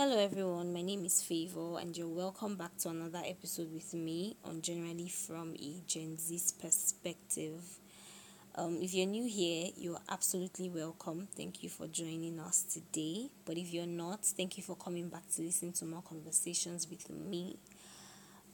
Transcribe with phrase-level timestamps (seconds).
[0.00, 0.72] Hello, everyone.
[0.72, 5.08] My name is Favor, and you're welcome back to another episode with me on Generally
[5.08, 7.64] from a Gen Z's perspective.
[8.54, 11.26] Um, if you're new here, you're absolutely welcome.
[11.36, 13.28] Thank you for joining us today.
[13.44, 17.10] But if you're not, thank you for coming back to listen to more conversations with
[17.10, 17.56] me.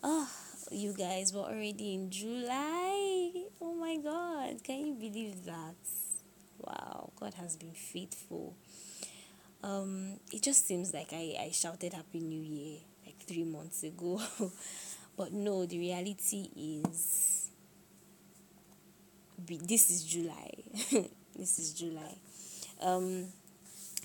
[0.02, 0.26] Oh,
[0.70, 3.32] you guys, we're already in July.
[3.60, 5.76] Oh my God, can you believe that?
[6.58, 8.56] Wow, God has been faithful.
[9.64, 14.20] Um, it just seems like I, I shouted Happy New Year like three months ago.
[15.16, 17.48] but no, the reality is
[19.48, 20.50] this is July.
[21.34, 22.14] this is July.
[22.82, 23.28] Um,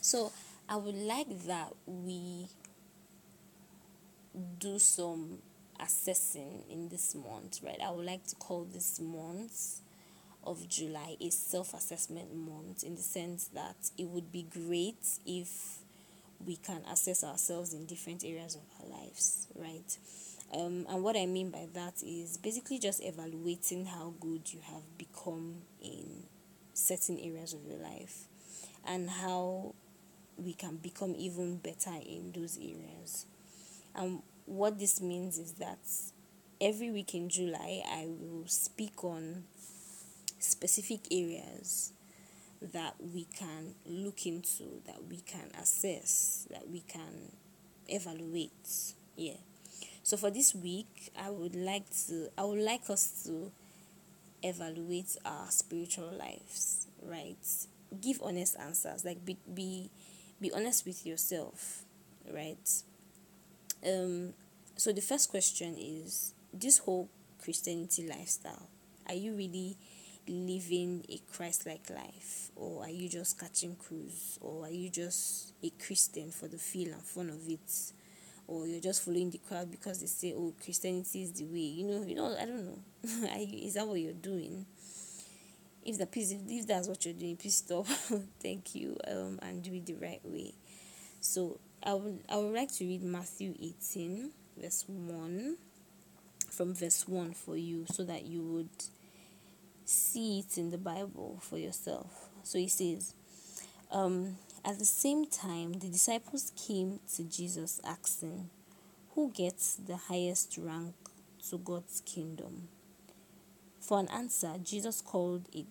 [0.02, 0.32] so
[0.70, 2.48] I would like that we
[4.60, 5.40] do some
[5.78, 7.80] assessing in this month, right?
[7.86, 9.82] I would like to call this month
[10.44, 15.80] of July is self assessment month in the sense that it would be great if
[16.46, 19.98] we can assess ourselves in different areas of our lives, right?
[20.54, 24.98] Um, and what I mean by that is basically just evaluating how good you have
[24.98, 26.24] become in
[26.74, 28.24] certain areas of your life
[28.88, 29.76] and how
[30.38, 33.26] we can become even better in those areas.
[33.94, 35.80] And what this means is that
[36.62, 39.44] every week in July, I will speak on
[40.40, 41.94] specific areas
[42.62, 47.32] that we can look into, that we can assess, that we can
[47.88, 48.94] evaluate.
[49.16, 49.38] Yeah.
[50.04, 53.52] So for this week, I would like to I would like us to
[54.42, 57.38] evaluate our spiritual lives, right?
[58.02, 59.90] Give honest answers, like be be
[60.42, 61.84] be honest with yourself,
[62.32, 62.70] right?
[63.86, 64.34] Um
[64.76, 67.10] so the first question is this whole
[67.42, 68.68] Christianity lifestyle,
[69.08, 69.78] are you really
[70.30, 72.52] living a Christ like life?
[72.56, 74.38] Or are you just catching cruise?
[74.42, 77.94] Or are you just a Christian for the feel and fun of it?
[78.48, 81.60] Or you're just following the crowd because they say, oh, Christianity is the way.
[81.60, 82.80] You know, you know, I don't know.
[83.38, 84.66] is that what you're doing?
[85.84, 87.88] If the if that's what you're doing, please stop.
[88.42, 88.98] Thank you.
[89.08, 90.54] Um, and do it the right way.
[91.22, 95.58] So I would I would like to read Matthew 18, verse 1
[96.50, 98.70] from verse 1 for you so that you would
[99.90, 102.30] see it in the Bible for yourself.
[102.44, 103.14] So he says,
[103.92, 108.50] um, At the same time, the disciples came to Jesus asking,
[109.16, 110.96] Who gets the highest rank
[111.50, 112.70] to God's kingdom?
[113.80, 115.66] For an answer, Jesus called it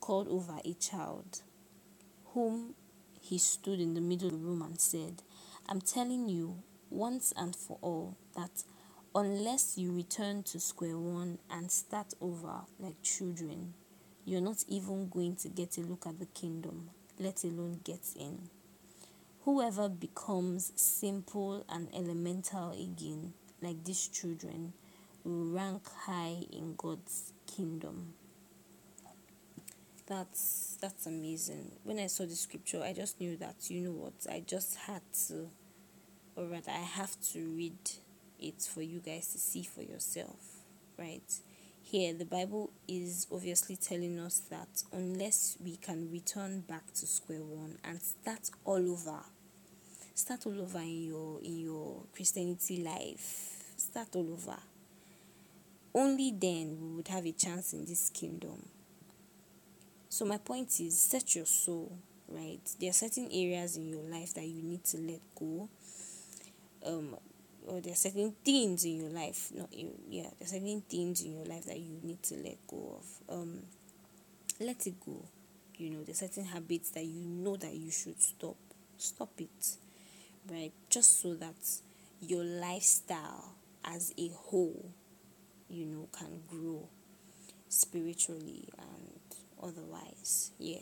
[0.00, 1.42] called over a child,
[2.32, 2.74] whom
[3.20, 5.22] he stood in the middle of the room and said,
[5.68, 8.64] I'm telling you once and for all that
[9.14, 13.74] unless you return to square one and start over like children,
[14.24, 18.50] you're not even going to get a look at the kingdom, let alone get in.
[19.44, 23.32] Whoever becomes simple and elemental again,
[23.62, 24.74] like these children,
[25.24, 28.14] will rank high in God's kingdom.
[30.06, 31.72] That's that's amazing.
[31.84, 35.02] When I saw the scripture, I just knew that you know what I just had
[35.28, 35.50] to,
[36.36, 37.76] or rather, I have to read
[38.38, 40.58] it's for you guys to see for yourself,
[40.98, 41.22] right?
[41.82, 47.42] Here, the Bible is obviously telling us that unless we can return back to square
[47.42, 49.20] one and start all over,
[50.14, 54.58] start all over in your in your Christianity life, start all over.
[55.94, 58.68] Only then we would have a chance in this kingdom.
[60.10, 61.96] So my point is set your soul,
[62.28, 62.60] right?
[62.78, 65.68] There are certain areas in your life that you need to let go.
[66.84, 67.16] Um,
[67.68, 71.22] or there are certain things in your life not you yeah there are certain things
[71.22, 73.36] in your life that you need to let go of.
[73.38, 73.62] Um
[74.60, 75.24] let it go.
[75.76, 78.56] You know there's certain habits that you know that you should stop.
[78.96, 79.76] Stop it
[80.50, 80.72] right?
[80.90, 81.54] Just so that
[82.20, 83.54] your lifestyle
[83.84, 84.90] as a whole
[85.68, 86.88] you know can grow
[87.68, 89.20] spiritually and
[89.62, 90.80] otherwise yeah.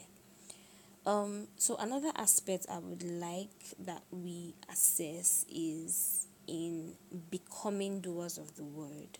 [1.04, 6.94] Um so another aspect i would like that we assess is in
[7.30, 9.18] becoming doers of the word.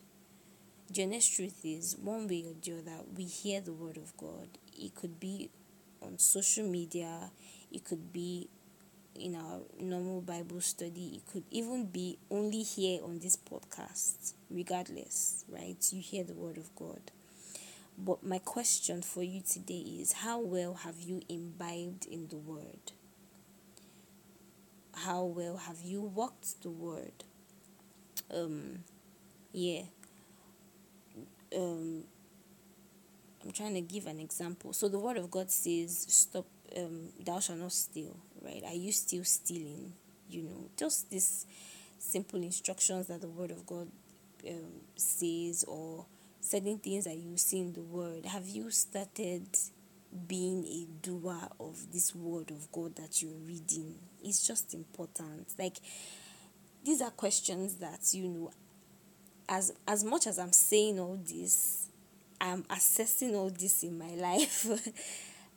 [0.93, 4.49] The honest truth is, one way or the other, we hear the word of God.
[4.79, 5.51] It could be
[6.01, 7.31] on social media,
[7.73, 8.49] it could be
[9.19, 15.45] in our normal Bible study, it could even be only here on this podcast, regardless,
[15.49, 15.77] right?
[15.91, 17.01] You hear the word of God.
[17.99, 22.93] But my question for you today is how well have you imbibed in the word?
[24.97, 27.25] How well have you walked the word
[28.35, 28.81] um
[29.53, 29.83] yeah
[31.57, 32.03] um
[33.45, 34.73] i'm trying to give an example.
[34.73, 36.47] So the word of god says stop
[36.77, 38.17] um thou shalt not steal
[38.47, 38.63] right?
[38.65, 39.93] Are you still stealing?
[40.29, 41.47] You know, just these
[41.99, 43.89] simple instructions that the Word of God
[44.49, 46.07] um, says or
[46.41, 48.27] certain things that you see in the Word.
[48.27, 49.47] Have you started
[50.17, 53.95] being a doer of this Word of God that you're reading?
[54.23, 55.55] It's just important.
[55.59, 55.77] Like,
[56.85, 58.51] these are questions that, you know,
[59.49, 61.89] as as much as I'm saying all this,
[62.41, 64.67] I'm assessing all this in my life.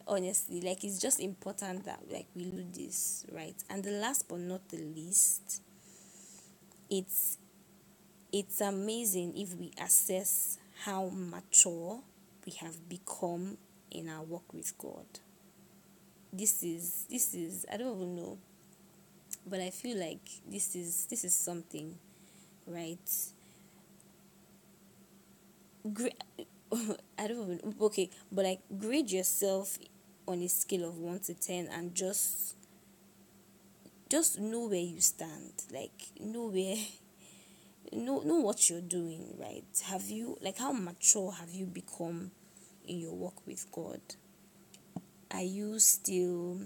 [0.07, 3.55] Honestly, like it's just important that like we do this, right?
[3.69, 5.61] And the last but not the least,
[6.89, 7.37] it's
[8.31, 12.01] it's amazing if we assess how mature
[12.45, 13.57] we have become
[13.91, 15.05] in our work with God.
[16.31, 18.37] This is this is I don't even know,
[19.47, 21.95] but I feel like this is this is something,
[22.67, 23.09] right?
[25.93, 26.21] Great.
[27.17, 29.77] I don't even okay, but like grade yourself
[30.27, 32.55] on a scale of one to ten and just
[34.09, 35.53] just know where you stand.
[35.71, 36.75] Like know where
[37.93, 39.63] know know what you're doing, right?
[39.85, 42.31] Have you like how mature have you become
[42.89, 44.01] in your work with God?
[45.31, 46.59] Are you still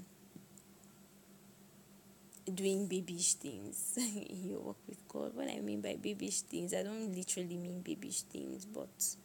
[2.54, 5.36] doing babyish things in your work with God?
[5.36, 9.16] What I mean by babyish things, I don't literally mean babyish things, but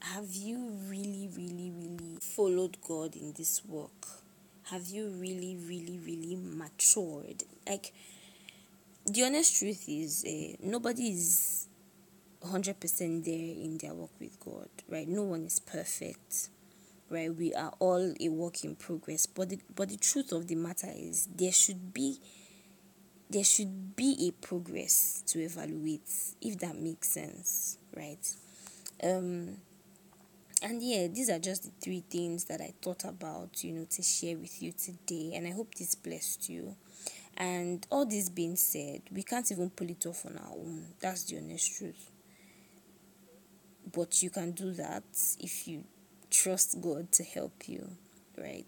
[0.00, 4.06] have you really, really, really followed God in this work?
[4.64, 7.44] Have you really, really, really matured?
[7.66, 7.92] Like,
[9.06, 11.68] the honest truth is, uh, nobody is
[12.44, 15.08] 100% there in their work with God, right?
[15.08, 16.48] No one is perfect,
[17.10, 17.34] right?
[17.34, 19.26] We are all a work in progress.
[19.26, 22.18] But the, but the truth of the matter is, there should be
[23.30, 26.08] there should be a progress to evaluate
[26.42, 28.36] if that makes sense right
[29.02, 29.56] um
[30.64, 34.02] and yeah, these are just the three things that I thought about, you know, to
[34.02, 35.32] share with you today.
[35.34, 36.74] And I hope this blessed you.
[37.36, 40.86] And all this being said, we can't even pull it off on our own.
[41.00, 42.10] That's the honest truth.
[43.94, 45.04] But you can do that
[45.38, 45.84] if you
[46.30, 47.88] trust God to help you,
[48.36, 48.66] right?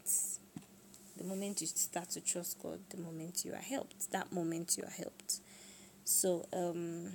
[1.17, 4.85] The moment you start to trust God, the moment you are helped, that moment you
[4.85, 5.41] are helped.
[6.05, 7.13] So, um,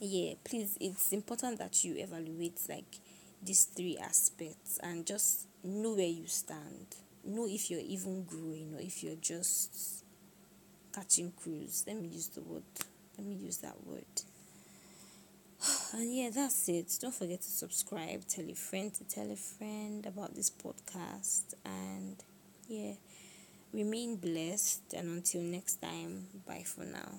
[0.00, 2.98] yeah, please, it's important that you evaluate like
[3.42, 6.96] these three aspects and just know where you stand.
[7.24, 10.04] Know if you're even growing or if you're just
[10.94, 11.84] catching cruise.
[11.86, 12.62] Let me use the word.
[13.16, 14.04] Let me use that word.
[15.92, 16.98] And yeah, that's it.
[17.00, 21.54] Don't forget to subscribe, tell a friend to tell a friend about this podcast.
[21.64, 22.16] And
[22.68, 22.92] yeah,
[23.72, 24.92] remain blessed.
[24.94, 27.10] And until next time, bye for now.